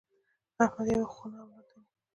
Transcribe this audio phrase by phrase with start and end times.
[0.63, 1.81] احمد یوه خونه اولاد لري.